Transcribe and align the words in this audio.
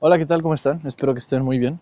Hola, 0.00 0.18
¿qué 0.18 0.26
tal? 0.26 0.42
¿Cómo 0.42 0.54
están? 0.54 0.80
Espero 0.86 1.12
que 1.12 1.18
estén 1.18 1.42
muy 1.44 1.58
bien. 1.58 1.80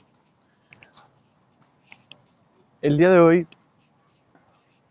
El 2.80 2.96
día 2.98 3.10
de 3.10 3.20
hoy 3.20 3.46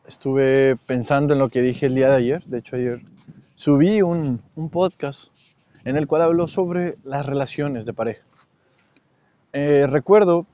estuve 0.08 0.76
pensando 0.86 1.34
en 1.34 1.40
lo 1.40 1.50
que 1.50 1.62
dije 1.62 1.86
el 1.88 1.96
día 1.96 2.10
de 2.10 2.16
ayer. 2.16 2.44
De 2.46 2.60
hecho, 2.60 2.76
ayer 2.76 3.02
subí 3.56 4.02
un, 4.02 4.42
un 4.56 4.70
podcast 4.70 5.30
en 5.84 5.98
el 5.98 6.08
cual 6.08 6.22
habló 6.24 6.48
sobre 6.48 6.98
las 7.04 7.26
relaciones 7.26 7.86
de 7.86 7.94
pareja. 7.94 8.26
Eh, 9.54 9.88
recuerdo 9.88 10.46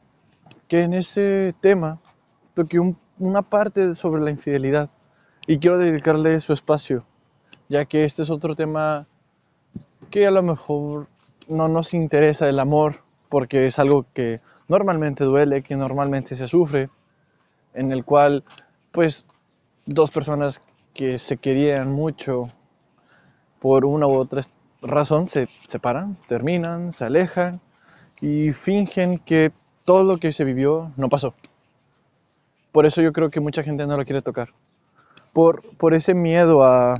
que 0.67 0.81
en 0.83 0.93
ese 0.93 1.55
tema 1.59 1.99
toqué 2.53 2.79
un- 2.79 2.97
una 3.19 3.41
parte 3.41 3.93
sobre 3.95 4.21
la 4.21 4.31
infidelidad 4.31 4.89
y 5.47 5.57
quiero 5.59 5.77
dedicarle 5.77 6.39
su 6.39 6.53
espacio, 6.53 7.05
ya 7.67 7.85
que 7.85 8.05
este 8.05 8.21
es 8.21 8.29
otro 8.29 8.55
tema 8.55 9.07
que 10.09 10.27
a 10.27 10.31
lo 10.31 10.43
mejor 10.43 11.07
no 11.47 11.67
nos 11.67 11.93
interesa 11.93 12.47
el 12.47 12.59
amor, 12.59 13.03
porque 13.29 13.65
es 13.65 13.79
algo 13.79 14.05
que 14.13 14.41
normalmente 14.67 15.23
duele, 15.23 15.63
que 15.63 15.75
normalmente 15.75 16.35
se 16.35 16.47
sufre, 16.47 16.89
en 17.73 17.91
el 17.91 18.03
cual 18.03 18.43
pues 18.91 19.25
dos 19.85 20.11
personas 20.11 20.61
que 20.93 21.17
se 21.17 21.37
querían 21.37 21.91
mucho 21.91 22.47
por 23.59 23.85
una 23.85 24.07
u 24.07 24.13
otra 24.13 24.41
razón 24.81 25.27
se 25.27 25.47
separan, 25.67 26.17
terminan, 26.27 26.91
se 26.91 27.05
alejan 27.05 27.61
y 28.19 28.51
fingen 28.51 29.19
que 29.19 29.51
todo 29.85 30.13
lo 30.13 30.19
que 30.19 30.31
se 30.31 30.43
vivió 30.43 30.91
no 30.97 31.09
pasó. 31.09 31.33
Por 32.71 32.85
eso 32.85 33.01
yo 33.01 33.11
creo 33.11 33.29
que 33.29 33.39
mucha 33.39 33.63
gente 33.63 33.85
no 33.85 33.97
lo 33.97 34.05
quiere 34.05 34.21
tocar. 34.21 34.49
Por, 35.33 35.61
por 35.77 35.93
ese 35.93 36.13
miedo 36.13 36.63
a, 36.63 36.95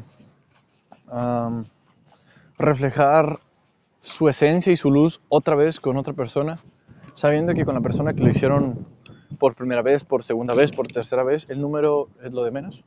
a 1.07 1.63
reflejar 2.57 3.39
su 4.01 4.27
esencia 4.27 4.73
y 4.73 4.75
su 4.75 4.91
luz 4.91 5.21
otra 5.29 5.55
vez 5.55 5.79
con 5.79 5.95
otra 5.95 6.13
persona, 6.13 6.57
sabiendo 7.13 7.53
que 7.53 7.65
con 7.65 7.75
la 7.75 7.81
persona 7.81 8.13
que 8.13 8.23
lo 8.23 8.31
hicieron 8.31 8.87
por 9.39 9.55
primera 9.55 9.83
vez, 9.83 10.03
por 10.03 10.23
segunda 10.23 10.55
vez, 10.55 10.71
por 10.71 10.87
tercera 10.87 11.23
vez, 11.23 11.45
el 11.49 11.61
número 11.61 12.09
es 12.21 12.33
lo 12.33 12.43
de 12.43 12.51
menos. 12.51 12.83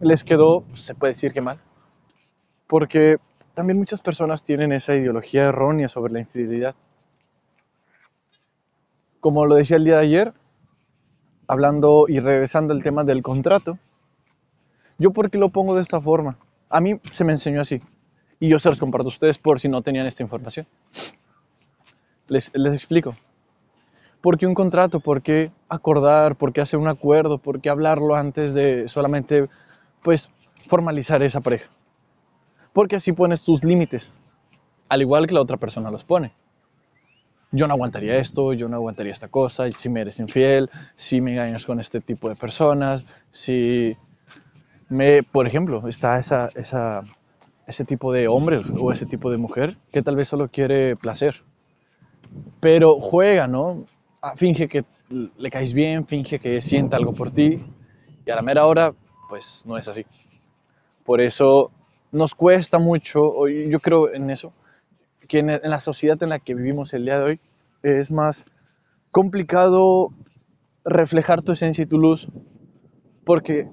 Les 0.00 0.24
quedó, 0.24 0.64
se 0.72 0.96
puede 0.96 1.12
decir 1.12 1.32
que 1.32 1.40
mal, 1.40 1.60
porque 2.66 3.18
también 3.54 3.78
muchas 3.78 4.02
personas 4.02 4.42
tienen 4.42 4.72
esa 4.72 4.94
ideología 4.94 5.44
errónea 5.44 5.86
sobre 5.86 6.12
la 6.12 6.18
infidelidad. 6.18 6.74
Como 9.20 9.46
lo 9.46 9.54
decía 9.54 9.76
el 9.76 9.84
día 9.84 9.98
de 9.98 10.02
ayer, 10.02 10.34
hablando 11.46 12.06
y 12.08 12.18
regresando 12.18 12.74
al 12.74 12.82
tema 12.82 13.04
del 13.04 13.22
contrato, 13.22 13.78
yo 14.98 15.12
por 15.12 15.30
qué 15.30 15.38
lo 15.38 15.50
pongo 15.50 15.76
de 15.76 15.82
esta 15.82 16.00
forma. 16.00 16.38
A 16.68 16.80
mí 16.80 16.98
se 17.12 17.22
me 17.22 17.32
enseñó 17.32 17.60
así 17.60 17.80
y 18.42 18.48
yo 18.48 18.58
se 18.58 18.68
los 18.68 18.80
comparto 18.80 19.06
a 19.06 19.08
ustedes 19.10 19.38
por 19.38 19.60
si 19.60 19.68
no 19.68 19.82
tenían 19.82 20.04
esta 20.04 20.24
información. 20.24 20.66
Les, 22.26 22.50
les 22.56 22.74
explico. 22.74 23.14
¿Por 24.20 24.36
qué 24.36 24.48
un 24.48 24.54
contrato? 24.54 24.98
¿Por 24.98 25.22
qué 25.22 25.52
acordar? 25.68 26.34
¿Por 26.34 26.52
qué 26.52 26.60
hacer 26.60 26.80
un 26.80 26.88
acuerdo? 26.88 27.38
¿Por 27.38 27.60
qué 27.60 27.70
hablarlo 27.70 28.16
antes 28.16 28.52
de 28.52 28.88
solamente 28.88 29.48
pues 30.02 30.28
formalizar 30.66 31.22
esa 31.22 31.40
pareja? 31.40 31.70
Porque 32.72 32.96
así 32.96 33.12
pones 33.12 33.44
tus 33.44 33.62
límites, 33.62 34.12
al 34.88 35.02
igual 35.02 35.28
que 35.28 35.34
la 35.34 35.40
otra 35.40 35.56
persona 35.56 35.92
los 35.92 36.02
pone. 36.02 36.32
Yo 37.52 37.68
no 37.68 37.74
aguantaría 37.74 38.16
esto, 38.16 38.54
yo 38.54 38.66
no 38.66 38.74
aguantaría 38.74 39.12
esta 39.12 39.28
cosa, 39.28 39.70
si 39.70 39.88
me 39.88 40.00
eres 40.00 40.18
infiel, 40.18 40.68
si 40.96 41.20
me 41.20 41.30
engañas 41.30 41.64
con 41.64 41.78
este 41.78 42.00
tipo 42.00 42.28
de 42.28 42.34
personas, 42.34 43.06
si 43.30 43.96
me, 44.88 45.22
por 45.22 45.46
ejemplo, 45.46 45.86
está 45.86 46.18
esa, 46.18 46.50
esa, 46.56 47.04
ese 47.66 47.84
tipo 47.84 48.12
de 48.12 48.28
hombre 48.28 48.60
o 48.78 48.92
ese 48.92 49.06
tipo 49.06 49.30
de 49.30 49.38
mujer 49.38 49.76
que 49.92 50.02
tal 50.02 50.16
vez 50.16 50.28
solo 50.28 50.48
quiere 50.48 50.96
placer, 50.96 51.42
pero 52.60 53.00
juega, 53.00 53.46
¿no? 53.46 53.84
Ah, 54.20 54.34
Finge 54.36 54.68
que 54.68 54.84
le 55.08 55.50
caes 55.50 55.72
bien, 55.72 56.06
finge 56.06 56.38
que 56.38 56.60
sienta 56.60 56.96
algo 56.96 57.12
por 57.12 57.30
ti 57.30 57.60
y 58.24 58.30
a 58.30 58.36
la 58.36 58.42
mera 58.42 58.66
hora, 58.66 58.94
pues 59.28 59.64
no 59.66 59.76
es 59.76 59.88
así. 59.88 60.06
Por 61.04 61.20
eso 61.20 61.70
nos 62.12 62.34
cuesta 62.34 62.78
mucho, 62.78 63.48
yo 63.48 63.80
creo 63.80 64.12
en 64.12 64.30
eso, 64.30 64.52
que 65.28 65.38
en 65.40 65.70
la 65.70 65.80
sociedad 65.80 66.22
en 66.22 66.28
la 66.28 66.38
que 66.38 66.54
vivimos 66.54 66.92
el 66.94 67.04
día 67.04 67.18
de 67.18 67.24
hoy 67.24 67.40
es 67.82 68.12
más 68.12 68.46
complicado 69.10 70.12
reflejar 70.84 71.42
tu 71.42 71.52
esencia 71.52 71.82
y 71.82 71.86
tu 71.86 71.98
luz 71.98 72.28
porque 73.24 73.68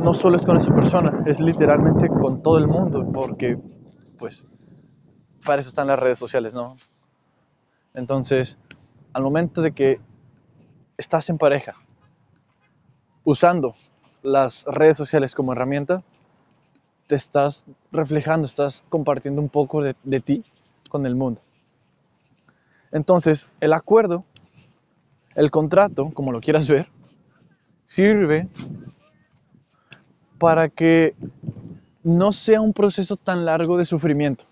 no 0.00 0.14
solo 0.14 0.36
es 0.36 0.44
con 0.44 0.56
esa 0.56 0.74
persona, 0.74 1.24
es 1.26 1.40
literalmente 1.40 2.08
con 2.08 2.42
todo 2.42 2.58
el 2.58 2.66
mundo, 2.66 3.06
porque 3.12 3.58
pues 4.18 4.46
para 5.44 5.60
eso 5.60 5.68
están 5.68 5.86
las 5.86 5.98
redes 5.98 6.18
sociales, 6.18 6.54
¿no? 6.54 6.76
Entonces, 7.94 8.58
al 9.12 9.22
momento 9.22 9.62
de 9.62 9.72
que 9.72 10.00
estás 10.96 11.30
en 11.30 11.38
pareja, 11.38 11.76
usando 13.24 13.74
las 14.22 14.64
redes 14.66 14.96
sociales 14.96 15.34
como 15.34 15.52
herramienta, 15.52 16.02
te 17.06 17.14
estás 17.14 17.66
reflejando, 17.90 18.46
estás 18.46 18.84
compartiendo 18.88 19.40
un 19.40 19.48
poco 19.48 19.82
de, 19.82 19.96
de 20.04 20.20
ti 20.20 20.44
con 20.90 21.06
el 21.06 21.14
mundo. 21.14 21.40
Entonces, 22.90 23.46
el 23.60 23.72
acuerdo, 23.72 24.24
el 25.34 25.50
contrato, 25.50 26.10
como 26.12 26.32
lo 26.32 26.40
quieras 26.40 26.68
ver, 26.68 26.88
sirve 27.86 28.48
para 30.38 30.68
que 30.68 31.14
no 32.02 32.32
sea 32.32 32.60
un 32.60 32.72
proceso 32.72 33.16
tan 33.16 33.44
largo 33.44 33.76
de 33.76 33.84
sufrimiento. 33.84 34.44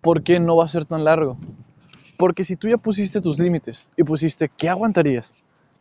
¿Por 0.00 0.22
qué 0.22 0.40
no 0.40 0.56
va 0.56 0.64
a 0.64 0.68
ser 0.68 0.84
tan 0.84 1.04
largo? 1.04 1.36
Porque 2.16 2.44
si 2.44 2.56
tú 2.56 2.68
ya 2.68 2.76
pusiste 2.76 3.20
tus 3.20 3.38
límites 3.38 3.86
y 3.96 4.04
pusiste 4.04 4.48
qué 4.48 4.68
aguantarías, 4.68 5.34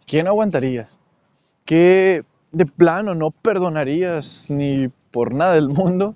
qué 0.06 0.24
no 0.24 0.30
aguantarías, 0.30 1.00
qué 1.66 2.24
de 2.52 2.66
plano 2.66 3.16
no 3.16 3.32
perdonarías 3.32 4.48
ni 4.50 4.90
por 5.12 5.34
nada 5.34 5.54
del 5.54 5.70
mundo, 5.70 6.16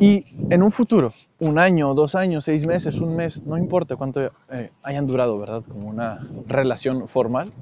y 0.00 0.24
en 0.50 0.62
un 0.62 0.70
futuro, 0.70 1.12
un 1.38 1.58
año, 1.58 1.94
dos 1.94 2.14
años, 2.14 2.44
seis 2.44 2.66
meses, 2.66 2.96
un 2.96 3.14
mes, 3.14 3.42
no 3.44 3.56
importa 3.56 3.96
cuánto 3.96 4.20
eh, 4.50 4.70
hayan 4.82 5.06
durado, 5.06 5.38
¿verdad? 5.38 5.62
Como 5.66 5.88
una 5.88 6.20
relación 6.46 7.08
formal, 7.08 7.52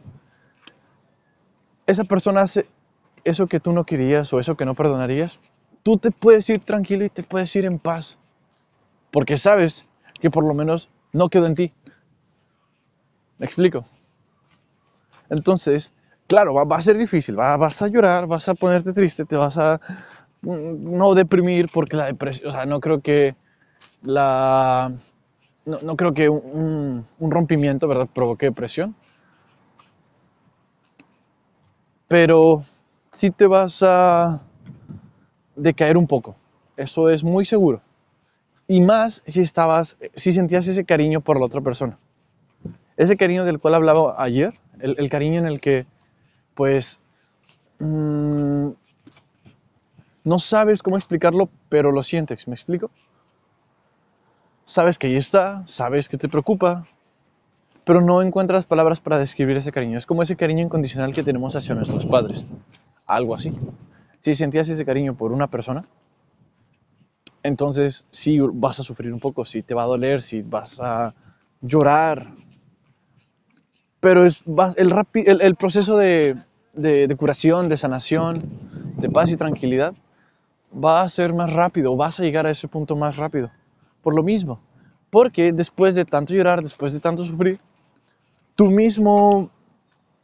esa 1.86 2.04
persona 2.04 2.42
hace 2.42 2.66
eso 3.24 3.46
que 3.46 3.60
tú 3.60 3.72
no 3.72 3.84
querías 3.84 4.32
o 4.32 4.40
eso 4.40 4.56
que 4.56 4.64
no 4.66 4.74
perdonarías, 4.74 5.38
tú 5.82 5.98
te 5.98 6.10
puedes 6.10 6.48
ir 6.50 6.60
tranquilo 6.60 7.04
y 7.04 7.10
te 7.10 7.22
puedes 7.22 7.54
ir 7.56 7.66
en 7.66 7.78
paz, 7.78 8.18
porque 9.12 9.36
sabes 9.36 9.88
que 10.20 10.30
por 10.30 10.44
lo 10.44 10.54
menos 10.54 10.90
no 11.12 11.28
quedó 11.30 11.46
en 11.46 11.54
ti. 11.56 11.74
¿Me 13.38 13.46
explico? 13.46 13.84
Entonces, 15.30 15.92
claro, 16.26 16.54
va, 16.54 16.76
a 16.76 16.82
ser 16.82 16.96
difícil, 16.98 17.38
va- 17.38 17.56
vas 17.56 17.80
a 17.82 17.88
llorar, 17.88 18.26
vas 18.26 18.48
a 18.48 18.54
ponerte 18.54 18.92
triste, 18.92 19.24
te 19.24 19.36
vas 19.36 19.56
a 19.58 19.80
mm, 20.42 20.98
no 20.98 21.14
deprimir, 21.14 21.68
porque 21.72 21.96
la 21.96 22.06
depresión, 22.06 22.48
o 22.50 22.52
sea, 22.52 22.66
no 22.66 22.80
creo 22.80 23.00
que 23.00 23.36
la, 24.02 24.92
no, 25.66 25.96
creo 25.96 26.14
que 26.14 26.28
un, 26.28 27.06
un 27.18 27.30
rompimiento, 27.30 27.88
¿verdad?, 27.88 28.08
provoque 28.12 28.46
depresión, 28.48 28.96
pero 32.12 32.62
sí 33.10 33.30
te 33.30 33.46
vas 33.46 33.82
a 33.82 34.42
decaer 35.56 35.96
un 35.96 36.06
poco, 36.06 36.36
eso 36.76 37.08
es 37.08 37.24
muy 37.24 37.46
seguro. 37.46 37.80
Y 38.68 38.82
más 38.82 39.22
si 39.24 39.40
estabas, 39.40 39.96
si 40.14 40.34
sentías 40.34 40.68
ese 40.68 40.84
cariño 40.84 41.22
por 41.22 41.38
la 41.38 41.46
otra 41.46 41.62
persona. 41.62 41.96
Ese 42.98 43.16
cariño 43.16 43.46
del 43.46 43.60
cual 43.60 43.76
hablaba 43.76 44.22
ayer, 44.22 44.52
el, 44.78 45.08
cariño 45.08 45.38
en 45.38 45.46
el 45.46 45.58
que, 45.58 45.86
pues, 46.54 47.00
mm, 47.78 48.68
no 50.24 50.38
sabes 50.38 50.82
cómo 50.82 50.98
explicarlo, 50.98 51.48
pero 51.70 51.92
lo 51.92 52.02
sientes, 52.02 52.46
¿me 52.46 52.52
explico? 52.52 52.90
Sabes 54.66 54.98
que 54.98 55.06
ahí 55.06 55.16
está, 55.16 55.66
sabes 55.66 56.10
que 56.10 56.18
te 56.18 56.28
preocupa, 56.28 56.84
pero 57.84 58.00
no 58.00 58.22
encuentras 58.22 58.66
palabras 58.66 59.00
para 59.00 59.18
describir 59.18 59.56
ese 59.56 59.72
cariño. 59.72 59.98
Es 59.98 60.06
como 60.06 60.22
ese 60.22 60.36
cariño 60.36 60.62
incondicional 60.64 61.12
que 61.14 61.22
tenemos 61.22 61.56
hacia 61.56 61.74
nuestros 61.74 62.06
padres, 62.06 62.46
algo 63.06 63.34
así. 63.34 63.52
Si 64.22 64.34
sentías 64.34 64.68
ese 64.68 64.84
cariño 64.84 65.16
por 65.16 65.32
una 65.32 65.48
persona, 65.48 65.88
entonces 67.42 68.04
sí 68.10 68.38
vas 68.40 68.80
a 68.80 68.82
sufrir 68.82 69.12
un 69.12 69.20
poco, 69.20 69.44
sí 69.44 69.62
te 69.62 69.74
va 69.74 69.82
a 69.82 69.86
doler, 69.86 70.22
sí 70.22 70.42
vas 70.42 70.78
a 70.80 71.14
llorar, 71.60 72.34
pero 74.00 74.24
es 74.26 74.42
el, 74.76 74.92
el, 75.14 75.40
el 75.42 75.54
proceso 75.56 75.96
de- 75.96 76.36
de 76.74 77.16
curación, 77.16 77.68
de 77.68 77.76
sanación, 77.76 78.38
de 78.96 79.08
paz 79.10 79.30
y 79.30 79.36
tranquilidad 79.36 79.94
va 80.72 81.02
a 81.02 81.08
ser 81.08 81.34
más 81.34 81.52
rápido, 81.52 81.96
vas 81.96 82.20
a 82.20 82.22
llegar 82.22 82.46
a 82.46 82.50
ese 82.50 82.68
punto 82.68 82.96
más 82.96 83.16
rápido. 83.16 83.50
Por 84.02 84.14
lo 84.14 84.22
mismo, 84.22 84.60
porque 85.10 85.52
después 85.52 85.94
de 85.94 86.04
tanto 86.04 86.34
llorar, 86.34 86.62
después 86.62 86.92
de 86.92 87.00
tanto 87.00 87.24
sufrir, 87.24 87.60
tu 88.54 88.70
mismo 88.70 89.50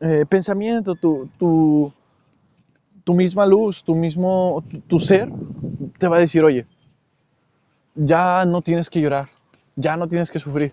eh, 0.01 0.25
pensamiento, 0.29 0.95
tu, 0.95 1.29
tu, 1.39 1.93
tu 3.05 3.15
misma 3.15 3.47
luz, 3.47 3.83
tu 3.83 3.95
mismo, 3.95 4.63
tu, 4.69 4.81
tu 4.81 4.99
ser, 4.99 5.29
te 5.99 6.09
va 6.09 6.17
a 6.17 6.21
decir, 6.21 6.45
oye, 6.45 6.67
ya 7.95 8.45
no 8.47 8.63
tienes 8.63 8.91
que 8.91 9.01
llorar, 9.01 9.29
ya 9.77 9.97
no 9.97 10.09
tienes 10.09 10.31
que 10.31 10.39
sufrir. 10.39 10.73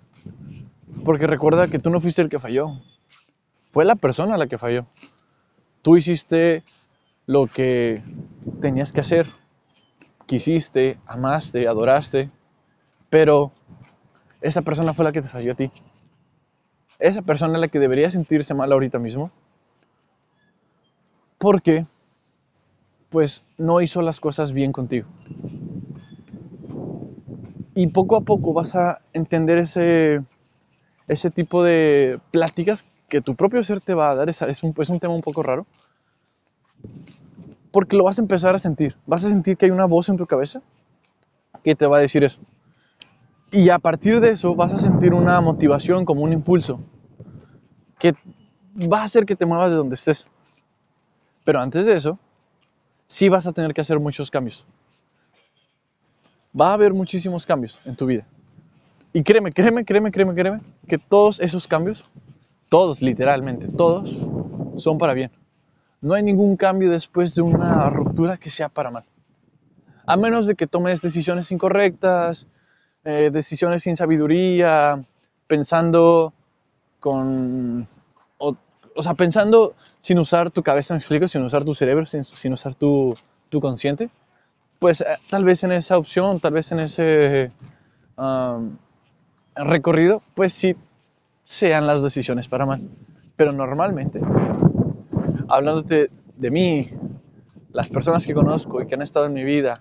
Porque 1.03 1.27
recuerda 1.27 1.67
que 1.67 1.79
tú 1.79 1.89
no 1.89 1.99
fuiste 1.99 2.21
el 2.21 2.29
que 2.29 2.39
falló, 2.39 2.81
fue 3.71 3.85
la 3.85 3.95
persona 3.95 4.37
la 4.37 4.47
que 4.47 4.57
falló. 4.57 4.85
Tú 5.81 5.97
hiciste 5.97 6.63
lo 7.25 7.47
que 7.47 8.01
tenías 8.61 8.91
que 8.91 9.01
hacer, 9.01 9.27
quisiste, 10.25 10.97
amaste, 11.05 11.67
adoraste, 11.67 12.29
pero 13.09 13.51
esa 14.41 14.61
persona 14.61 14.93
fue 14.93 15.05
la 15.05 15.11
que 15.11 15.21
te 15.21 15.29
falló 15.29 15.51
a 15.53 15.55
ti. 15.55 15.71
Esa 16.99 17.21
persona 17.21 17.57
la 17.57 17.67
que 17.67 17.79
debería 17.79 18.09
sentirse 18.09 18.53
mal 18.53 18.71
ahorita 18.71 18.99
mismo. 18.99 19.31
Porque, 21.37 21.85
pues, 23.09 23.43
no 23.57 23.81
hizo 23.81 24.01
las 24.01 24.19
cosas 24.19 24.51
bien 24.53 24.71
contigo. 24.71 25.07
Y 27.73 27.87
poco 27.87 28.15
a 28.15 28.21
poco 28.21 28.53
vas 28.53 28.75
a 28.75 29.01
entender 29.13 29.57
ese, 29.57 30.21
ese 31.07 31.29
tipo 31.29 31.63
de 31.63 32.19
pláticas 32.31 32.85
que 33.09 33.21
tu 33.21 33.35
propio 33.35 33.63
ser 33.63 33.81
te 33.81 33.93
va 33.93 34.11
a 34.11 34.15
dar. 34.15 34.29
Es, 34.29 34.41
es, 34.41 34.63
un, 34.63 34.73
es 34.77 34.89
un 34.89 34.99
tema 34.99 35.13
un 35.13 35.21
poco 35.21 35.43
raro. 35.43 35.65
Porque 37.71 37.97
lo 37.97 38.05
vas 38.05 38.17
a 38.17 38.21
empezar 38.21 38.55
a 38.55 38.59
sentir. 38.59 38.95
Vas 39.05 39.25
a 39.25 39.29
sentir 39.29 39.57
que 39.57 39.65
hay 39.65 39.71
una 39.71 39.85
voz 39.85 40.09
en 40.09 40.17
tu 40.17 40.25
cabeza 40.25 40.61
que 41.63 41.75
te 41.75 41.85
va 41.87 41.97
a 41.97 42.01
decir 42.01 42.23
eso. 42.23 42.39
Y 43.55 43.69
a 43.69 43.79
partir 43.79 44.19
de 44.19 44.31
eso 44.31 44.53
vas 44.53 44.73
a 44.73 44.77
sentir 44.77 45.13
una 45.13 45.39
motivación 45.39 46.03
como 46.03 46.23
un 46.23 46.33
impulso 46.33 46.81
que 47.97 48.13
va 48.75 48.99
a 48.99 49.03
hacer 49.05 49.25
que 49.25 49.37
te 49.37 49.45
muevas 49.45 49.69
de 49.69 49.77
donde 49.77 49.95
estés. 49.95 50.25
Pero 51.45 51.61
antes 51.61 51.85
de 51.85 51.93
eso, 51.93 52.19
sí 53.07 53.29
vas 53.29 53.47
a 53.47 53.53
tener 53.53 53.73
que 53.73 53.79
hacer 53.79 53.97
muchos 53.97 54.29
cambios. 54.29 54.65
Va 56.59 56.71
a 56.71 56.73
haber 56.73 56.93
muchísimos 56.93 57.45
cambios 57.45 57.79
en 57.85 57.95
tu 57.95 58.05
vida. 58.05 58.27
Y 59.13 59.23
créeme, 59.23 59.53
créeme, 59.53 59.85
créeme, 59.85 60.11
créeme, 60.11 60.33
créeme, 60.33 60.59
que 60.85 60.97
todos 60.97 61.39
esos 61.39 61.65
cambios, 61.65 62.05
todos, 62.67 63.01
literalmente, 63.01 63.69
todos, 63.69 64.17
son 64.75 64.97
para 64.97 65.13
bien. 65.13 65.31
No 66.01 66.13
hay 66.13 66.23
ningún 66.23 66.57
cambio 66.57 66.89
después 66.89 67.33
de 67.35 67.41
una 67.41 67.89
ruptura 67.89 68.35
que 68.35 68.49
sea 68.49 68.67
para 68.67 68.91
mal. 68.91 69.05
A 70.05 70.17
menos 70.17 70.45
de 70.45 70.55
que 70.55 70.67
tomes 70.67 70.99
decisiones 70.99 71.53
incorrectas, 71.53 72.47
eh, 73.05 73.29
decisiones 73.31 73.83
sin 73.83 73.95
sabiduría, 73.95 75.03
pensando 75.47 76.33
con... 76.99 77.87
O, 78.39 78.55
o, 78.95 79.03
sea, 79.03 79.13
pensando 79.13 79.75
sin 79.99 80.17
usar 80.17 80.49
tu 80.49 80.63
cabeza, 80.63 80.95
me 80.95 80.97
explico, 80.97 81.27
sin 81.27 81.43
usar 81.43 81.63
tu 81.63 81.75
cerebro, 81.75 82.07
sin, 82.07 82.23
sin 82.23 82.53
usar 82.53 82.73
tu, 82.73 83.15
tu, 83.49 83.61
consciente. 83.61 84.09
Pues 84.79 85.01
eh, 85.01 85.05
tal 85.29 85.45
vez 85.45 85.63
en 85.63 85.71
esa 85.71 85.97
opción, 85.99 86.39
tal 86.39 86.53
vez 86.53 86.71
en 86.71 86.79
ese 86.79 87.51
recorrido, 89.55 90.23
pues 90.33 90.53
sí 90.53 90.75
sean 91.43 91.85
las 91.85 92.01
decisiones 92.01 92.47
para 92.47 92.65
mal. 92.65 92.89
Pero 93.35 93.51
normalmente, 93.51 94.19
hablándote 95.47 96.09
de 96.37 96.51
mí, 96.51 96.89
las 97.71 97.89
personas 97.89 98.25
que 98.25 98.33
conozco 98.33 98.81
y 98.81 98.87
que 98.87 98.95
han 98.95 99.01
estado 99.01 99.27
en 99.27 99.33
mi 99.33 99.43
vida, 99.43 99.79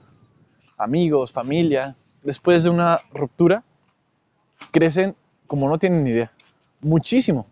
amigos, 0.76 1.32
familia, 1.32 1.96
después 2.24 2.64
de 2.64 2.70
una 2.70 2.98
ruptura, 3.12 3.62
crecen 4.72 5.14
como 5.46 5.68
no 5.68 5.78
tienen 5.78 6.02
ni 6.02 6.10
idea. 6.10 6.32
Muchísimo. 6.80 7.46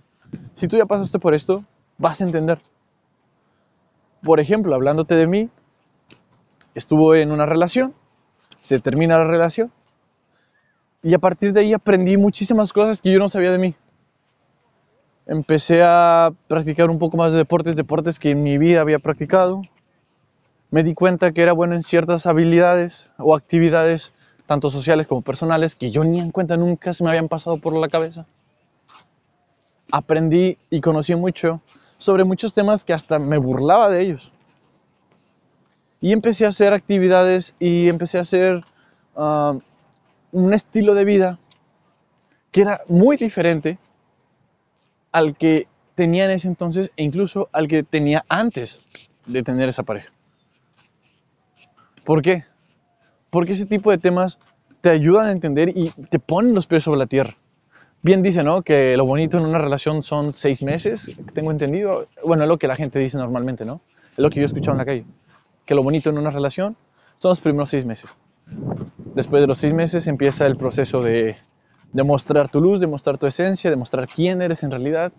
Si 0.55 0.67
tú 0.67 0.77
ya 0.77 0.87
pasaste 0.87 1.19
por 1.19 1.35
esto, 1.35 1.65
vas 1.99 2.21
a 2.21 2.25
entender. 2.25 2.61
Por 4.23 4.41
ejemplo, 4.41 4.75
hablándote 4.75 5.15
de 5.15 5.27
mí, 5.27 5.51
estuvo 6.75 7.15
en 7.15 7.31
una 7.31 7.47
relación, 7.47 7.95
se 8.61 8.81
termina 8.81 9.19
la 9.19 9.25
relación, 9.25 9.71
y 11.03 11.15
a 11.15 11.19
partir 11.19 11.53
de 11.53 11.61
ahí 11.61 11.73
aprendí 11.73 12.17
muchísimas 12.17 12.73
cosas 12.73 13.03
que 13.03 13.13
yo 13.13 13.19
no 13.19 13.29
sabía 13.29 13.51
de 13.51 13.59
mí. 13.59 13.75
Empecé 15.27 15.83
a 15.83 16.33
practicar 16.49 16.91
un 16.91 16.99
poco 16.99 17.17
más 17.17 17.33
de 17.33 17.39
deportes, 17.39 17.77
deportes 17.77 18.19
que 18.19 18.31
en 18.31 18.43
mi 18.43 18.59
vida 18.59 18.81
había 18.81 18.99
practicado. 18.99 19.63
Me 20.71 20.83
di 20.83 20.95
cuenta 20.95 21.33
que 21.33 21.43
era 21.43 21.53
bueno 21.53 21.75
en 21.75 21.83
ciertas 21.83 22.27
habilidades 22.27 23.11
o 23.19 23.35
actividades 23.35 24.15
tanto 24.53 24.69
sociales 24.69 25.07
como 25.07 25.23
personales, 25.23 25.75
que 25.75 25.91
yo 25.91 26.05
ni 26.05 26.21
en 26.21 26.31
cuenta 26.31 26.59
nunca 26.59 26.93
se 26.93 27.03
me 27.03 27.09
habían 27.09 27.27
pasado 27.27 27.57
por 27.57 27.75
la 27.75 27.89
cabeza. 27.89 28.27
Aprendí 29.91 30.59
y 30.69 30.83
conocí 30.83 31.15
mucho 31.15 31.63
sobre 31.97 32.25
muchos 32.25 32.53
temas 32.53 32.85
que 32.85 32.93
hasta 32.93 33.19
me 33.19 33.39
burlaba 33.39 33.89
de 33.89 34.03
ellos. 34.03 34.31
Y 36.03 36.13
empecé 36.13 36.45
a 36.45 36.51
hacer 36.51 36.75
actividades 36.75 37.55
y 37.61 37.89
empecé 37.89 38.19
a 38.19 38.21
hacer 38.21 38.63
uh, 39.15 39.59
un 40.33 40.53
estilo 40.53 40.95
de 40.95 41.07
vida 41.07 41.39
que 42.51 42.61
era 42.61 42.83
muy 42.89 43.17
diferente 43.17 43.79
al 45.13 45.35
que 45.35 45.67
tenía 45.95 46.27
en 46.27 46.33
ese 46.33 46.49
entonces 46.49 46.91
e 46.99 47.05
incluso 47.05 47.49
al 47.53 47.69
que 47.69 47.85
tenía 47.85 48.27
antes 48.29 48.83
de 49.25 49.43
tener 49.43 49.71
esa 49.71 49.83
pareja. 49.83 50.13
¿Por 52.05 52.21
qué? 52.21 52.45
Porque 53.33 53.53
ese 53.53 53.65
tipo 53.65 53.91
de 53.91 53.97
temas 53.97 54.39
te 54.83 54.91
ayudan 54.91 55.27
a 55.27 55.31
entender 55.33 55.71
y 55.75 55.89
te 55.89 56.19
ponen 56.19 56.55
los 56.55 56.67
pies 56.67 56.83
sobre 56.83 56.99
la 56.99 57.07
tierra. 57.07 57.35
Bien 58.03 58.23
dice, 58.23 58.45
¿no? 58.45 58.61
Que 58.61 58.95
lo 58.95 59.07
bonito 59.07 59.39
en 59.39 59.47
una 59.47 59.57
relación 59.57 60.03
son 60.03 60.35
seis 60.35 60.63
meses, 60.63 61.17
tengo 61.33 61.51
entendido. 61.51 62.09
Bueno, 62.23 62.43
es 62.43 62.49
lo 62.49 62.59
que 62.59 62.69
la 62.69 62.77
gente 62.77 62.99
dice 62.99 63.17
normalmente, 63.17 63.65
¿no? 63.65 63.81
Es 64.13 64.19
lo 64.19 64.29
que 64.29 64.37
yo 64.37 64.43
he 64.43 64.45
escuchado 64.45 64.73
en 64.73 64.79
la 64.79 64.85
calle. 64.85 65.07
Que 65.65 65.75
lo 65.75 65.83
bonito 65.83 66.11
en 66.11 66.19
una 66.19 66.29
relación 66.29 66.77
son 67.19 67.31
los 67.31 67.41
primeros 67.41 67.71
seis 67.71 67.87
meses. 67.87 68.15
Después 69.15 69.41
de 69.41 69.47
los 69.47 69.57
seis 69.57 69.73
meses 69.73 70.09
empieza 70.09 70.47
el 70.47 70.57
proceso 70.57 71.03
de, 71.03 71.37
de 71.91 72.03
mostrar 72.03 72.51
tu 72.51 72.61
luz, 72.61 72.81
de 72.81 72.87
mostrar 72.87 73.17
tu 73.17 73.27
esencia, 73.27 73.71
de 73.71 73.77
mostrar 73.77 74.09
quién 74.09 74.43
eres 74.43 74.63
en 74.63 74.73
realidad. 74.73 75.11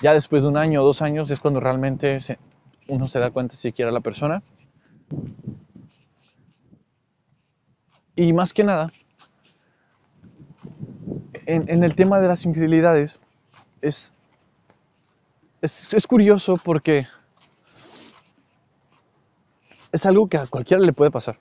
Ya 0.00 0.14
después 0.14 0.44
de 0.44 0.48
un 0.48 0.56
año 0.56 0.80
o 0.80 0.86
dos 0.86 1.02
años 1.02 1.30
es 1.30 1.38
cuando 1.38 1.60
realmente 1.60 2.16
uno 2.88 3.06
se 3.08 3.18
da 3.18 3.30
cuenta 3.30 3.56
si 3.56 3.72
quiere 3.72 3.90
a 3.90 3.92
la 3.92 4.00
persona. 4.00 4.42
Y 8.14 8.32
más 8.32 8.52
que 8.52 8.64
nada, 8.64 8.90
en, 11.46 11.84
el 11.84 11.94
tema 11.94 12.20
de 12.20 12.28
las 12.28 12.44
infidelidades, 12.44 13.20
es, 13.80 14.12
es, 15.60 15.92
es, 15.92 16.06
curioso 16.06 16.56
porque 16.62 17.06
es 19.90 20.06
algo 20.06 20.28
que 20.28 20.36
a 20.36 20.46
cualquiera 20.46 20.82
le 20.82 20.92
puede 20.92 21.10
pasar. 21.10 21.38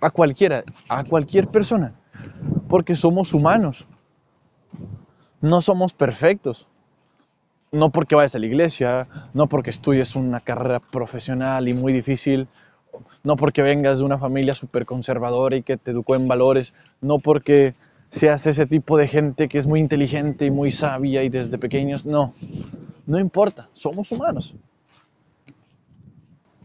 A 0.00 0.10
cualquiera, 0.10 0.64
a 0.88 1.04
cualquier 1.04 1.48
persona. 1.48 1.94
Porque 2.68 2.94
somos 2.94 3.32
humanos. 3.32 3.86
No 5.40 5.60
somos 5.62 5.92
perfectos. 5.92 6.66
No 7.72 7.90
porque 7.90 8.14
vayas 8.14 8.34
a 8.34 8.38
la 8.38 8.46
iglesia, 8.46 9.08
no 9.34 9.48
porque 9.48 9.70
estudies 9.70 10.16
una 10.16 10.40
carrera 10.40 10.80
profesional 10.80 11.68
y 11.68 11.74
muy 11.74 11.92
difícil, 11.92 12.48
no 13.22 13.36
porque 13.36 13.62
vengas 13.62 13.98
de 13.98 14.04
una 14.04 14.18
familia 14.18 14.54
súper 14.54 14.86
conservadora 14.86 15.56
y 15.56 15.62
que 15.62 15.76
te 15.76 15.90
educó 15.90 16.14
en 16.14 16.28
valores, 16.28 16.74
no 17.00 17.18
porque 17.18 17.74
seas 18.08 18.46
ese 18.46 18.66
tipo 18.66 18.96
de 18.96 19.08
gente 19.08 19.48
que 19.48 19.58
es 19.58 19.66
muy 19.66 19.80
inteligente 19.80 20.46
y 20.46 20.50
muy 20.50 20.70
sabia 20.70 21.22
y 21.22 21.28
desde 21.28 21.58
pequeños, 21.58 22.04
no, 22.04 22.32
no 23.06 23.18
importa, 23.18 23.68
somos 23.72 24.10
humanos. 24.12 24.54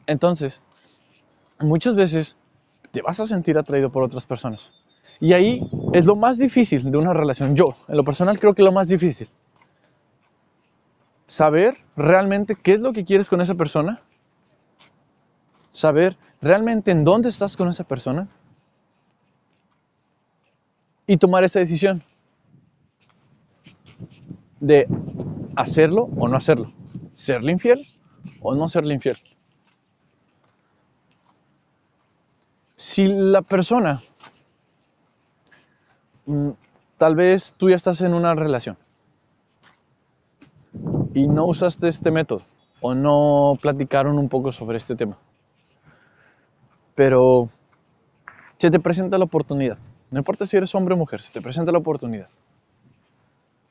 Entonces, 0.08 0.62
muchas 1.60 1.96
veces 1.96 2.36
te 2.92 3.01
vas 3.01 3.20
a 3.20 3.25
sentir 3.25 3.58
atraído 3.58 3.92
por 3.92 4.04
otras 4.04 4.25
personas. 4.25 4.74
Y 5.20 5.34
ahí 5.34 5.62
es 5.94 6.06
lo 6.06 6.16
más 6.16 6.38
difícil 6.38 6.90
de 6.90 6.98
una 6.98 7.13
relación. 7.13 7.56
Yo, 7.56 7.75
en 7.88 7.96
lo 7.96 8.04
personal, 8.04 8.40
creo 8.40 8.56
que 8.56 8.63
lo 8.63 8.72
más 8.72 8.88
difícil. 8.88 9.30
Saber 11.28 11.78
realmente 11.96 12.56
qué 12.56 12.74
es 12.74 12.82
lo 12.82 12.92
que 12.92 13.06
quieres 13.06 13.30
con 13.30 13.40
esa 13.40 13.56
persona 13.56 14.01
saber 15.72 16.18
realmente 16.42 16.92
en 16.92 17.04
dónde 17.04 17.30
estás 17.30 17.56
con 17.56 17.70
esa 17.70 17.84
persona 17.84 18.28
y 21.08 21.18
tomar 21.18 21.44
esa 21.44 21.60
decisión 21.60 22.04
de 24.60 24.88
hacerlo 25.56 26.10
o 26.18 26.28
no 26.28 26.38
hacerlo, 26.38 26.72
serle 27.13 27.51
infiel 27.51 27.82
o 28.42 28.56
no 28.56 28.68
serle 28.68 28.94
infiel. 28.94 29.18
Si 32.75 33.08
la 33.08 33.42
persona, 33.42 34.01
mm, 36.25 36.50
tal 36.98 37.16
vez 37.16 37.54
tú 37.58 37.70
ya 37.70 37.75
estás 37.75 38.01
en 38.01 38.13
una 38.13 38.34
relación 38.34 38.78
y 41.13 41.28
no 41.28 41.46
usaste 41.46 41.88
este 41.90 42.10
método 42.10 42.42
o 42.80 42.96
no 42.96 43.54
platicaron 43.62 44.18
un 44.18 44.30
poco 44.30 44.51
sobre 44.51 44.78
este 44.78 44.96
tema, 44.96 45.18
pero 47.01 47.48
se 48.58 48.70
te 48.70 48.79
presenta 48.79 49.17
la 49.17 49.25
oportunidad, 49.25 49.79
no 50.12 50.20
importa 50.20 50.46
si 50.46 50.55
eres 50.55 50.75
hombre 50.75 50.93
o 50.93 50.98
mujer, 50.98 51.20
se 51.20 51.34
te 51.34 51.41
presenta 51.41 51.72
la 51.72 51.79
oportunidad 51.79 52.27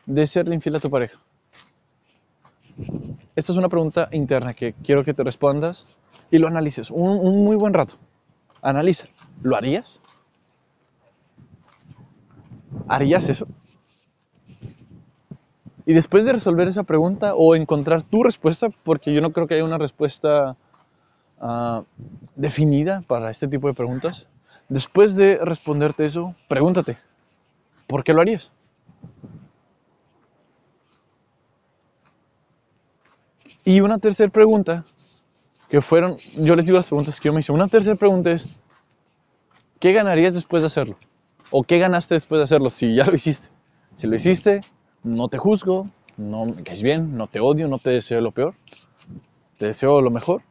de 0.05 0.27
serle 0.27 0.57
infiel 0.57 0.75
a 0.75 0.81
tu 0.81 0.91
pareja. 0.91 1.21
Esta 3.37 3.53
es 3.53 3.57
una 3.57 3.69
pregunta 3.69 4.09
interna 4.11 4.53
que 4.53 4.73
quiero 4.73 5.05
que 5.05 5.15
te 5.15 5.23
respondas 5.23 5.87
y 6.29 6.39
lo 6.39 6.49
analices 6.49 6.91
un, 6.91 7.09
un 7.09 7.45
muy 7.45 7.55
buen 7.55 7.73
rato. 7.73 7.95
Analiza, 8.63 9.07
¿lo 9.43 9.55
harías? 9.55 10.01
¿Harías 12.89 13.29
eso? 13.29 13.47
Y 15.87 15.95
después 15.95 16.25
de 16.25 16.33
resolver 16.33 16.67
esa 16.67 16.83
pregunta 16.83 17.37
o 17.37 17.55
encontrar 17.55 18.03
tu 18.03 18.25
respuesta, 18.25 18.71
porque 18.83 19.15
yo 19.15 19.21
no 19.21 19.31
creo 19.31 19.47
que 19.47 19.55
haya 19.55 19.65
una 19.65 19.79
respuesta 19.79 20.57
uh, 21.41 21.85
definida 22.37 23.03
para 23.07 23.31
este 23.31 23.49
tipo 23.49 23.69
de 23.69 23.75
preguntas, 23.75 24.27
después 24.69 25.17
de 25.17 25.37
responderte 25.37 26.05
eso, 26.05 26.35
pregúntate, 26.49 26.99
¿por 27.87 28.05
qué 28.05 28.15
lo 28.15 28.21
harías? 28.21 28.53
Y 33.65 33.81
una 33.81 33.99
tercera 33.99 34.31
pregunta, 34.31 34.85
que 35.69 35.81
fueron, 35.81 36.17
yo 36.37 36.57
les 36.57 36.67
digo 36.67 36.77
las 36.77 36.89
preguntas 36.89 37.21
que 37.21 37.29
yo 37.29 37.33
me 37.33 37.41
hice, 37.41 37.53
una 37.53 37.69
tercera 37.69 37.97
pregunta 37.97 38.31
es, 38.33 38.59
¿qué 39.79 39.93
ganarías 39.93 40.35
después 40.35 40.63
de 40.63 40.67
hacerlo? 40.67 40.97
¿O 41.51 41.63
qué 41.63 41.79
ganaste 41.79 42.15
después 42.15 42.41
de 42.41 42.45
hacerlo 42.45 42.71
si 42.71 42.95
ya 42.95 43.05
lo 43.05 43.15
hiciste? 43.15 43.49
Si 43.97 44.07
lo 44.07 44.17
hiciste, 44.17 44.63
no 45.03 45.29
te 45.29 45.39
juzgo, 45.39 45.87
no 46.17 46.47
me 46.47 46.63
caes 46.63 46.83
bien, 46.83 47.17
no 47.17 47.27
te 47.27 47.41
odio, 47.41 47.69
no 47.69 47.79
te 47.79 47.91
deseo 47.91 48.21
lo 48.21 48.33
peor, 48.33 48.55
te 49.59 49.67
deseo 49.67 50.01
lo 50.01 50.11
mejor. 50.11 50.43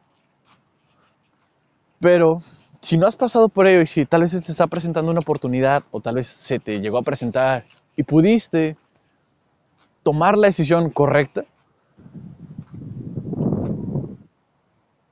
Pero 2.00 2.40
si 2.80 2.96
no 2.96 3.06
has 3.06 3.14
pasado 3.14 3.48
por 3.48 3.66
ello 3.66 3.82
y 3.82 3.86
si 3.86 4.06
tal 4.06 4.22
vez 4.22 4.30
se 4.30 4.40
te 4.40 4.50
está 4.50 4.66
presentando 4.66 5.10
una 5.10 5.20
oportunidad 5.20 5.84
o 5.90 6.00
tal 6.00 6.16
vez 6.16 6.26
se 6.26 6.58
te 6.58 6.80
llegó 6.80 6.98
a 6.98 7.02
presentar 7.02 7.64
y 7.94 8.02
pudiste 8.02 8.76
tomar 10.02 10.38
la 10.38 10.46
decisión 10.46 10.88
correcta, 10.90 11.44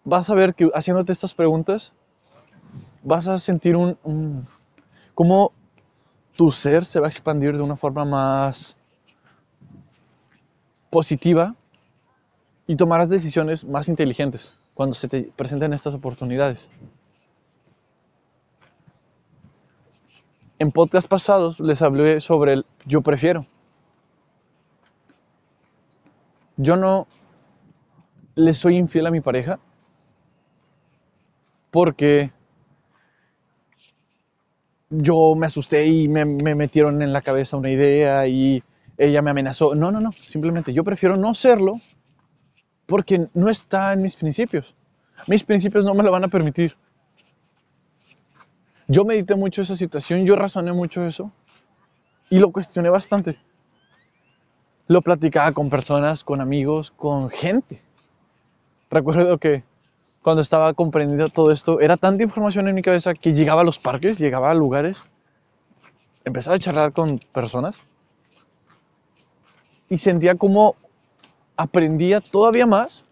vas 0.05 0.31
a 0.31 0.35
ver 0.35 0.55
que 0.55 0.71
haciéndote 0.73 1.13
estas 1.13 1.35
preguntas 1.35 1.93
vas 3.03 3.29
a 3.29 3.37
sentir 3.37 3.77
un, 3.77 3.99
un 4.03 4.49
cómo 5.15 5.53
tu 6.37 6.51
ser 6.51 6.87
se 6.87 7.01
va 7.01 7.07
a 7.07 7.11
expandir 7.11 7.57
de 7.57 7.63
una 7.63 7.77
forma 7.77 8.07
más 8.07 8.79
positiva 10.89 11.55
y 12.67 12.77
tomarás 12.77 13.11
decisiones 13.11 13.67
más 13.67 13.89
inteligentes 13.89 14.55
cuando 14.79 14.95
se 14.95 15.09
te 15.09 15.33
presenten 15.35 15.73
estas 15.73 15.93
oportunidades. 15.95 16.71
En 20.61 20.71
podcast 20.71 21.09
pasados 21.09 21.59
les 21.59 21.83
hablé 21.83 22.21
sobre 22.21 22.53
el 22.53 22.67
yo 22.87 23.01
prefiero. 23.01 23.45
Yo 26.57 26.77
no 26.77 27.09
le 28.37 28.53
soy 28.53 28.77
infiel 28.77 29.09
a 29.09 29.11
mi 29.11 29.21
pareja 29.21 29.59
porque 31.73 32.31
yo 34.91 35.35
me 35.35 35.47
asusté 35.47 35.87
y 35.87 36.07
me, 36.07 36.25
me, 36.25 36.55
metieron 36.55 37.03
en 37.03 37.13
la 37.13 37.21
cabeza 37.21 37.57
una 37.57 37.71
idea 37.71 38.29
y 38.29 38.63
ella 38.97 39.23
me 39.23 39.31
amenazó. 39.33 39.75
No, 39.75 39.91
no, 39.91 40.01
no, 40.01 40.13
simplemente 40.13 40.73
yo 40.73 40.85
prefiero 40.85 41.17
no 41.17 41.35
serlo 41.35 41.81
porque 42.89 43.29
no 43.35 43.51
está 43.51 43.93
en 43.93 44.01
mis 44.01 44.17
principios. 44.17 44.75
Mis 45.27 45.45
principios 45.45 45.85
no 45.85 45.93
me 45.93 46.03
lo 46.03 46.11
van 46.11 46.25
a 46.25 46.29
permitir. 46.29 46.75
Yo 48.87 49.05
medité 49.05 49.35
mucho 49.37 49.61
esa 49.61 49.75
situación, 49.75 50.25
yo 50.25 50.35
razoné 50.37 50.73
mucho 50.73 51.05
eso 51.05 51.31
y 52.31 52.39
lo 52.39 52.51
cuestioné 52.51 52.89
bastante. 52.89 53.39
Lo 54.87 55.03
platicaba 55.03 55.53
con 55.53 55.69
personas, 55.69 56.25
con 56.25 56.41
amigos, 56.41 56.91
con 56.91 57.29
gente. 57.29 57.83
Recuerdo 58.91 59.37
que 59.37 59.65
cuando 60.23 60.41
estaba 60.41 60.73
comprendiendo 60.73 61.29
todo 61.29 61.53
esto, 61.53 61.81
era 61.81 61.99
tanta 61.99 62.23
información 62.23 62.69
en 62.69 62.75
mi 62.75 62.81
cabeza 62.81 63.13
que 63.13 63.35
llegaba 63.35 63.61
a 63.61 63.65
los 63.65 63.79
parques, 63.79 64.19
llegaba 64.19 64.51
a 64.51 64.55
lugares, 64.55 65.03
empezaba 66.25 66.57
a 66.57 66.59
charlar 66.59 66.95
con 66.95 67.19
personas 67.19 67.83
y 69.91 69.99
sentía 69.99 70.37
como 70.37 70.75
aprendía 71.59 72.21
todavía 72.21 72.67
más, 72.67 73.05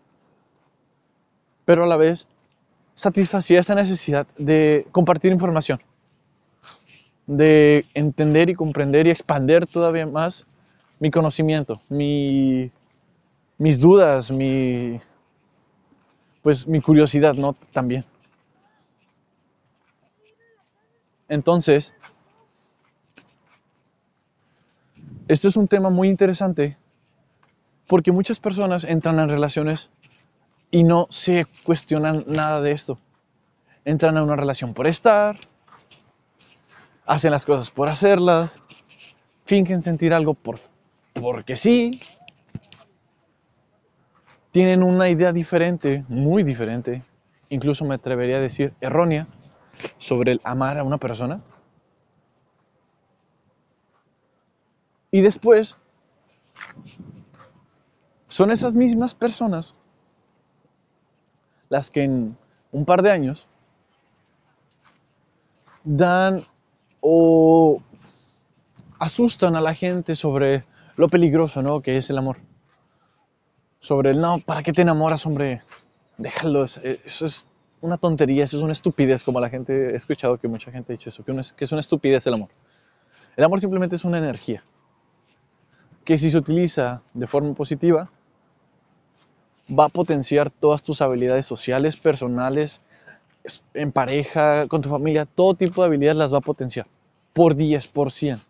pero 1.65 1.83
a 1.83 1.87
la 1.87 1.97
vez 1.97 2.29
satisfacía 2.95 3.59
esta 3.59 3.75
necesidad 3.75 4.27
de 4.39 4.87
compartir 4.93 5.33
información, 5.33 5.81
de 7.27 7.85
entender 7.93 8.49
y 8.49 8.55
comprender 8.55 9.09
y 9.09 9.11
expandir 9.11 9.67
todavía 9.67 10.07
más 10.07 10.47
mi 11.01 11.11
conocimiento, 11.11 11.83
mi, 11.89 12.71
mis 13.59 13.81
dudas, 13.81 14.31
mi, 14.31 15.01
pues 16.43 16.69
mi 16.69 16.81
curiosidad, 16.81 17.35
¿no? 17.35 17.55
También. 17.73 18.05
Entonces, 21.29 21.93
esto 25.27 25.49
es 25.49 25.57
un 25.57 25.67
tema 25.67 25.91
muy 25.91 26.07
interesante 26.07 26.77
porque 27.87 28.13
muchas 28.13 28.41
personas 28.41 28.85
entran 28.85 29.19
en 29.19 29.29
relaciones 29.29 29.91
y 30.71 30.85
no 30.85 31.07
se 31.11 31.47
cuestionan 31.65 32.25
nada 32.27 32.61
de 32.61 32.73
esto. 32.73 32.99
Entran 33.85 34.17
a 34.17 34.23
una 34.23 34.37
relación 34.37 34.75
por 34.75 34.87
estar, 34.87 35.39
hacen 37.07 37.31
las 37.31 37.47
cosas 37.47 37.71
por 37.71 37.89
hacerlas, 37.89 38.61
fingen 39.45 39.83
sentir 39.83 40.13
algo 40.13 40.35
por, 40.35 40.59
porque 41.15 41.55
sí, 41.55 42.01
tienen 44.51 44.83
una 44.83 45.09
idea 45.09 45.33
diferente, 45.33 46.05
muy 46.09 46.43
diferente, 46.43 47.03
incluso 47.49 47.85
me 47.85 47.95
atrevería 47.95 48.39
a 48.39 48.41
decir 48.41 48.75
errónea, 48.81 49.27
sobre 49.99 50.33
el 50.33 50.41
amar 50.45 50.79
a 50.79 50.85
una 50.85 50.99
persona. 50.99 51.43
Y 55.11 55.21
después, 55.21 55.79
son 58.37 58.51
esas 58.51 58.77
mismas 58.77 59.15
personas 59.15 59.75
las 61.71 61.91
que 61.91 62.05
en 62.05 62.37
un 62.71 62.85
par 62.85 63.01
de 63.01 63.11
años 63.11 63.49
dan 65.85 66.43
o 67.01 67.81
asustan 68.99 69.57
a 69.57 69.63
la 69.63 69.73
gente 69.73 70.15
sobre 70.15 70.67
lo 70.97 71.09
peligroso, 71.09 71.63
¿no? 71.63 71.81
Que 71.81 71.97
es 71.97 72.11
el 72.11 72.19
amor 72.19 72.37
sobre 73.81 74.11
el 74.11 74.21
no, 74.21 74.39
¿para 74.41 74.63
qué 74.63 74.75
te 74.75 74.83
enamoras, 74.83 75.25
hombre? 75.25 75.63
Déjalo, 76.19 76.67
eh, 76.83 77.01
eso 77.07 77.25
es 77.25 77.49
una 77.81 77.97
tontería, 77.97 78.45
eso 78.45 78.59
es 78.59 78.63
una 78.63 78.73
estupidez, 78.73 79.25
como 79.25 79.41
la 79.41 79.49
gente, 79.49 79.93
he 79.93 79.97
escuchado 79.97 80.37
que 80.37 80.47
mucha 80.47 80.71
gente 80.71 80.93
ha 80.93 80.95
dicho 80.95 81.09
eso, 81.09 81.25
que, 81.25 81.33
que 81.57 81.65
es 81.65 81.73
una 81.73 81.81
estupidez 81.81 82.27
el 82.27 82.35
amor. 82.35 82.51
El 83.35 83.45
amor 83.45 83.61
simplemente 83.61 83.97
es 83.97 84.05
una 84.05 84.19
energía, 84.19 84.63
que 86.05 86.19
si 86.19 86.29
se 86.29 86.37
utiliza 86.37 87.03
de 87.15 87.27
forma 87.27 87.55
positiva, 87.55 88.11
va 89.69 89.87
a 89.87 89.89
potenciar 89.89 90.51
todas 90.51 90.83
tus 90.83 91.03
habilidades 91.03 91.47
sociales, 91.47 91.97
personales, 91.97 92.81
en 93.75 93.93
pareja, 93.93 94.67
con 94.69 94.83
tu 94.83 94.89
familia, 94.89 95.27
todo 95.27 95.55
tipo 95.55 95.83
de 95.83 95.89
habilidades 95.89 96.17
las 96.17 96.33
va 96.33 96.39
a 96.39 96.43
potenciar, 96.43 96.87
por 97.33 97.55
10, 97.55 97.89
por 97.89 98.13
100, 98.13 98.41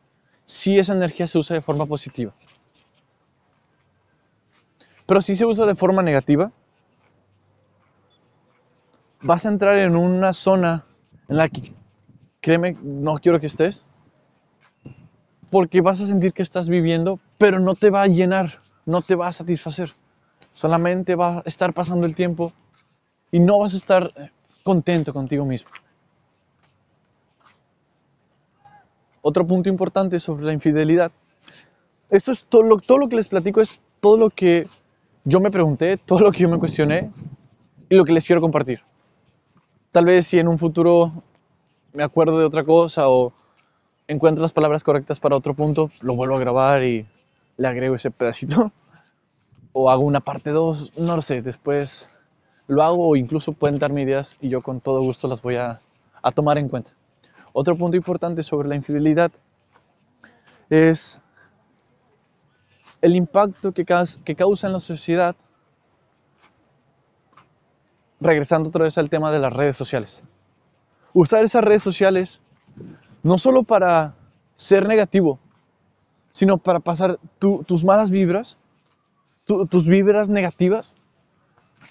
si 0.47 0.79
esa 0.79 0.95
energía 0.95 1.27
se 1.27 1.39
usa 1.39 1.55
de 1.55 1.63
forma 1.63 1.87
positiva. 1.87 2.33
Pero 5.07 5.23
si 5.23 5.37
se 5.37 5.47
usa 5.47 5.67
de 5.67 5.75
forma 5.75 6.03
negativa, 6.03 6.51
vas 9.23 9.47
a 9.47 9.49
entrar 9.49 9.79
en 9.79 9.97
una 9.97 10.33
zona 10.33 10.85
en 11.29 11.37
la 11.37 11.49
que, 11.49 11.73
créeme, 12.41 12.77
no 12.83 13.19
quiero 13.19 13.41
que 13.41 13.47
estés, 13.47 13.85
porque 15.51 15.81
vas 15.81 16.01
a 16.01 16.07
sentir 16.07 16.33
que 16.33 16.43
estás 16.43 16.69
viviendo, 16.69 17.21
pero 17.39 17.61
no 17.61 17.75
te 17.75 17.91
va 17.91 18.03
a 18.03 18.07
llenar, 18.07 18.61
no 18.85 19.03
te 19.03 19.15
va 19.15 19.29
a 19.29 19.33
satisfacer. 19.33 19.93
Solamente 20.53 21.15
va 21.15 21.39
a 21.39 21.43
estar 21.45 21.73
pasando 21.73 22.07
el 22.07 22.15
tiempo 22.15 22.53
y 23.31 23.41
no 23.41 23.59
vas 23.59 23.75
a 23.75 23.77
estar 23.77 24.33
contento 24.63 25.13
contigo 25.13 25.45
mismo. 25.45 25.71
Otro 29.23 29.47
punto 29.47 29.69
importante 29.69 30.19
sobre 30.19 30.45
la 30.45 30.53
infidelidad. 30.53 31.11
Esto 32.11 32.33
es 32.33 32.45
todo 32.45 32.63
lo, 32.63 32.77
todo 32.79 32.99
lo 32.99 33.09
que 33.09 33.17
les 33.17 33.29
platico, 33.29 33.61
es 33.61 33.81
todo 34.01 34.17
lo 34.17 34.31
que 34.31 34.67
yo 35.29 35.41
me 35.41 35.51
pregunté 35.51 35.97
todo 35.97 36.21
lo 36.21 36.31
que 36.31 36.39
yo 36.39 36.49
me 36.49 36.59
cuestioné 36.59 37.11
y 37.89 37.97
lo 37.97 38.05
que 38.05 38.13
les 38.13 38.25
quiero 38.25 38.41
compartir. 38.41 38.81
Tal 39.91 40.05
vez 40.05 40.27
si 40.29 40.39
en 40.39 40.47
un 40.47 40.57
futuro 40.57 41.13
me 41.93 42.05
acuerdo 42.05 42.39
de 42.39 42.45
otra 42.45 42.63
cosa 42.63 43.09
o 43.09 43.33
encuentro 44.07 44.43
las 44.43 44.53
palabras 44.53 44.85
correctas 44.85 45.19
para 45.19 45.35
otro 45.35 45.55
punto, 45.55 45.91
lo 46.01 46.15
vuelvo 46.15 46.37
a 46.37 46.39
grabar 46.39 46.85
y 46.85 47.07
le 47.57 47.69
agrego 47.69 47.97
ese 47.97 48.13
pedacito. 48.13 48.71
O 49.79 49.91
hago 49.91 50.05
una 50.05 50.21
parte 50.21 50.51
2, 50.51 50.93
no 50.99 51.17
lo 51.17 51.23
sé, 51.23 51.43
después 51.43 52.09
lo 52.67 52.83
hago 52.83 53.09
o 53.09 53.15
incluso 53.17 53.53
pueden 53.53 53.79
darme 53.79 54.01
ideas 54.03 54.39
y 54.41 54.49
yo 54.49 54.63
con 54.63 54.81
todo 54.81 55.03
gusto 55.03 55.29
las 55.29 55.43
voy 55.43 55.57
a, 55.57 55.81
a 56.23 56.33
tomar 56.33 56.57
en 56.57 56.71
cuenta. 56.71 56.91
Otro 57.53 57.77
punto 57.77 57.95
importante 57.97 58.43
sobre 58.43 58.69
la 58.69 58.75
infidelidad 58.75 59.31
es 60.71 61.21
el 63.03 63.15
impacto 63.17 63.73
que, 63.73 63.85
que 64.25 64.35
causa 64.35 64.67
en 64.67 64.73
la 64.73 64.81
sociedad, 64.81 65.37
regresando 68.19 68.71
otra 68.71 68.85
vez 68.85 68.97
al 68.97 69.11
tema 69.11 69.31
de 69.31 69.39
las 69.41 69.53
redes 69.53 69.77
sociales. 69.77 70.23
Usar 71.13 71.45
esas 71.45 71.63
redes 71.63 71.83
sociales 71.83 72.41
no 73.23 73.37
solo 73.37 73.63
para 73.63 74.15
ser 74.57 74.89
negativo, 74.89 75.39
sino 76.33 76.57
para 76.57 76.81
pasar 76.81 77.19
tu- 77.39 77.63
tus 77.65 77.85
malas 77.85 78.11
vibras, 78.11 78.57
tu- 79.47 79.67
tus 79.67 79.87
vibras 79.87 80.29
negativas, 80.29 80.97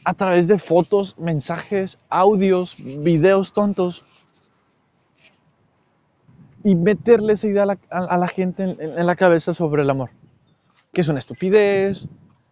a 0.04 0.14
través 0.14 0.48
de 0.48 0.60
fotos, 0.60 1.18
mensajes, 1.18 1.98
audios, 2.10 2.76
videos 2.78 3.54
tontos, 3.54 4.04
y 6.64 6.76
meterle 6.76 7.34
esa 7.34 7.48
idea 7.48 7.64
a 7.90 8.18
la, 8.18 8.28
gente 8.28 8.64
en, 8.64 9.06
la 9.06 9.16
cabeza 9.16 9.54
sobre 9.54 9.84
el 9.84 9.90
amor. 9.90 10.10
Que 10.94 11.02
es 11.02 11.08
una 11.08 11.20
estupidez, 11.20 12.08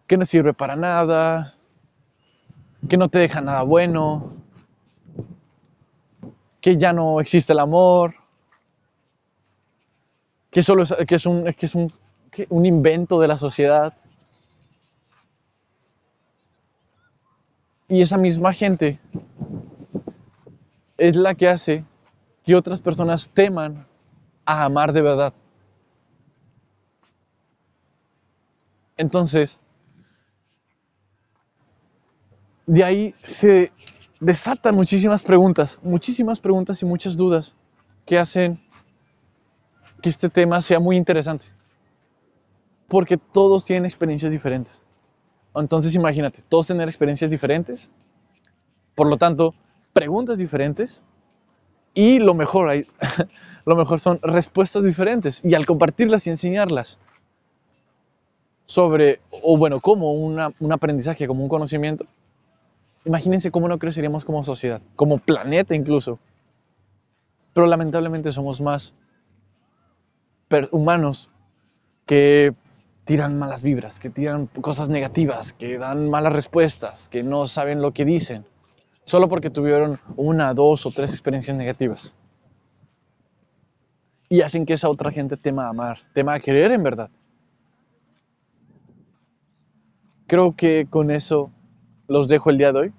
que 0.06 0.16
no 0.16 0.24
sirve 0.24 0.54
para 0.54 0.76
nada, 0.76 1.54
que 2.88 2.96
no 2.96 3.08
te 3.08 3.18
deja 3.18 3.40
nada 3.40 3.64
bueno, 3.64 4.32
que 6.60 6.76
ya 6.76 6.92
no 6.92 7.20
existe 7.20 7.52
el 7.52 7.58
amor, 7.58 8.14
que 10.50 10.62
solo 10.62 10.84
es, 10.84 10.94
que 11.08 11.16
es, 11.16 11.26
un, 11.26 11.44
que 11.52 11.66
es 11.66 11.74
un, 11.74 11.92
un 12.50 12.66
invento 12.66 13.18
de 13.18 13.28
la 13.28 13.36
sociedad. 13.36 13.94
Y 17.88 18.00
esa 18.00 18.16
misma 18.16 18.52
gente 18.52 18.98
es 20.96 21.16
la 21.16 21.34
que 21.34 21.48
hace 21.48 21.84
que 22.44 22.54
otras 22.54 22.80
personas 22.80 23.28
teman 23.28 23.86
a 24.44 24.64
amar 24.64 24.92
de 24.92 25.02
verdad. 25.02 25.34
Entonces, 28.96 29.60
de 32.66 32.84
ahí 32.84 33.14
se 33.22 33.72
desatan 34.20 34.74
muchísimas 34.74 35.22
preguntas, 35.22 35.80
muchísimas 35.82 36.40
preguntas 36.40 36.80
y 36.82 36.86
muchas 36.86 37.16
dudas 37.16 37.56
que 38.06 38.18
hacen 38.18 38.62
que 40.00 40.08
este 40.08 40.28
tema 40.28 40.60
sea 40.60 40.80
muy 40.80 40.96
interesante. 40.96 41.46
Porque 42.88 43.16
todos 43.16 43.64
tienen 43.64 43.86
experiencias 43.86 44.32
diferentes. 44.32 44.83
Entonces 45.54 45.94
imagínate, 45.94 46.42
todos 46.48 46.66
tener 46.66 46.88
experiencias 46.88 47.30
diferentes, 47.30 47.90
por 48.94 49.08
lo 49.08 49.16
tanto, 49.16 49.54
preguntas 49.92 50.38
diferentes 50.38 51.02
y 51.94 52.18
lo 52.20 52.34
mejor, 52.34 52.68
hay- 52.70 52.86
lo 53.66 53.76
mejor 53.76 54.00
son 54.00 54.20
respuestas 54.22 54.84
diferentes. 54.84 55.44
Y 55.44 55.54
al 55.54 55.66
compartirlas 55.66 56.26
y 56.26 56.30
enseñarlas 56.30 56.98
sobre, 58.66 59.20
o 59.30 59.56
bueno, 59.56 59.80
como 59.80 60.12
una- 60.12 60.52
un 60.60 60.72
aprendizaje, 60.72 61.26
como 61.26 61.42
un 61.42 61.48
conocimiento, 61.48 62.06
imagínense 63.04 63.50
cómo 63.50 63.68
no 63.68 63.78
creceríamos 63.78 64.24
como 64.24 64.44
sociedad, 64.44 64.82
como 64.96 65.18
planeta 65.18 65.74
incluso. 65.74 66.18
Pero 67.54 67.66
lamentablemente 67.66 68.32
somos 68.32 68.60
más 68.60 68.92
humanos 70.72 71.30
que 72.06 72.54
tiran 73.04 73.38
malas 73.38 73.62
vibras, 73.62 74.00
que 74.00 74.10
tiran 74.10 74.46
cosas 74.46 74.88
negativas, 74.88 75.52
que 75.52 75.78
dan 75.78 76.08
malas 76.08 76.32
respuestas, 76.32 77.08
que 77.08 77.22
no 77.22 77.46
saben 77.46 77.82
lo 77.82 77.92
que 77.92 78.04
dicen, 78.04 78.46
solo 79.04 79.28
porque 79.28 79.50
tuvieron 79.50 79.98
una, 80.16 80.54
dos 80.54 80.86
o 80.86 80.90
tres 80.90 81.10
experiencias 81.10 81.56
negativas. 81.56 82.14
Y 84.28 84.40
hacen 84.40 84.64
que 84.66 84.72
esa 84.72 84.88
otra 84.88 85.10
gente 85.12 85.36
tema 85.36 85.68
amar, 85.68 85.98
tema 86.14 86.40
querer 86.40 86.72
en 86.72 86.82
verdad. 86.82 87.10
Creo 90.26 90.56
que 90.56 90.86
con 90.88 91.10
eso 91.10 91.50
los 92.08 92.28
dejo 92.28 92.50
el 92.50 92.58
día 92.58 92.72
de 92.72 92.80
hoy. 92.80 92.92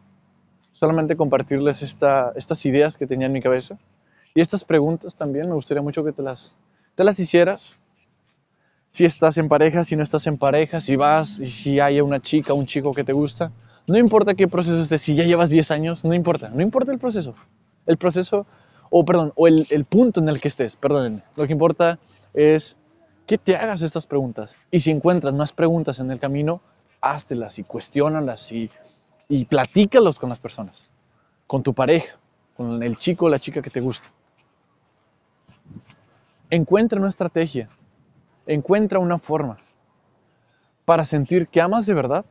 Solamente 0.72 1.16
compartirles 1.16 1.82
esta- 1.82 2.32
estas 2.36 2.66
ideas 2.66 2.96
que 2.98 3.08
tenía 3.08 3.28
en 3.28 3.34
mi 3.34 3.42
cabeza. 3.42 3.78
Y 4.36 4.42
estas 4.42 4.64
preguntas 4.64 5.16
también 5.16 5.48
me 5.50 5.56
gustaría 5.56 5.82
mucho 5.82 6.04
que 6.04 6.12
te 6.12 6.22
las, 6.22 6.56
te 6.94 7.04
las 7.04 7.20
hicieras. 7.20 7.80
Si 8.96 9.04
estás 9.04 9.38
en 9.38 9.50
pareja, 9.50 9.84
si 9.84 9.98
no 9.98 10.04
estás 10.04 10.26
en 10.26 10.38
pareja, 10.38 10.80
si 10.80 10.96
vas 10.96 11.39
y 11.41 11.50
si 11.50 11.82
hay 11.82 12.00
una 12.00 12.22
chica, 12.22 12.54
un 12.54 12.65
chico 12.65 12.93
que 12.93 13.04
te 13.04 13.12
gusta. 13.12 13.52
No 13.88 13.98
importa 13.98 14.36
qué 14.36 14.48
proceso 14.48 14.82
estés, 14.82 15.02
si 15.02 15.15
ya 15.15 15.26
llevas 15.26 15.50
10 15.50 15.69
años, 15.72 16.06
no 16.06 16.13
importa, 16.13 16.48
no 16.48 16.62
importa 16.62 16.93
el 16.93 16.98
proceso. 16.98 17.36
El 17.86 17.98
proceso, 17.98 18.46
o 18.89 19.04
perdón, 19.04 19.34
o 19.36 19.50
el, 19.50 19.84
punto 19.84 20.22
en 20.22 20.30
el 20.30 20.39
que 20.39 20.48
estés, 20.48 20.78
perdónenme. 20.78 21.24
Lo 21.36 21.46
que 21.46 21.52
importa 21.52 22.00
es 22.34 22.78
que 23.28 23.38
te 23.38 23.58
hagas 23.58 23.82
estas 23.82 24.06
preguntas. 24.06 24.56
Y 24.72 24.80
si 24.80 24.91
encuentras 24.91 25.34
más 25.34 25.52
preguntas 25.52 26.00
en 26.00 26.10
el 26.10 26.17
camino, 26.17 26.62
háztelas 27.02 27.60
y 27.60 27.65
cuestiónalas 27.65 28.50
y, 28.54 28.69
y 29.28 29.43
platícalos 29.43 30.19
con 30.19 30.30
las 30.30 30.39
personas, 30.39 30.89
con 31.48 31.63
tu 31.63 31.74
pareja, 31.74 32.15
con 32.56 32.82
el 32.82 32.96
chico 32.96 33.26
o 33.26 33.30
la 33.30 33.39
chica 33.39 33.62
que 33.62 33.69
te 33.69 33.82
gusta. 33.82 34.08
Encuentra 36.50 36.98
una 36.98 37.10
estrategia, 37.10 37.67
encuentra 38.45 38.99
una 38.99 39.17
forma 39.17 39.58
para 40.86 41.03
sentir 41.03 41.47
que 41.47 41.62
amas 41.62 41.86
de 41.86 41.93
verdad 41.93 42.25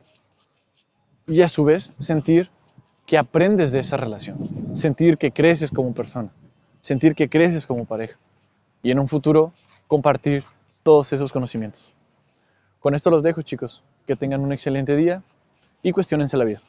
y 1.27 1.41
a 1.41 1.49
su 1.49 1.63
vez 1.63 1.91
sentir 1.99 2.49
que 3.05 3.17
aprendes 3.17 3.71
de 3.71 3.79
esa 3.79 3.97
relación, 3.97 4.69
sentir 4.73 5.17
que 5.17 5.31
creces 5.31 5.71
como 5.71 5.93
persona, 5.93 6.31
sentir 6.79 7.15
que 7.15 7.29
creces 7.29 7.65
como 7.65 7.85
pareja 7.85 8.17
y 8.81 8.91
en 8.91 8.99
un 8.99 9.07
futuro 9.07 9.53
compartir 9.87 10.43
todos 10.83 11.11
esos 11.13 11.31
conocimientos. 11.31 11.93
Con 12.79 12.95
esto 12.95 13.09
los 13.09 13.23
dejo 13.23 13.41
chicos, 13.41 13.83
que 14.05 14.15
tengan 14.15 14.41
un 14.41 14.53
excelente 14.53 14.95
día 14.95 15.23
y 15.81 15.91
cuestionense 15.91 16.37
la 16.37 16.45
vida. 16.45 16.61